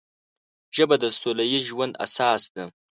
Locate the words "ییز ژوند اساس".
1.51-2.43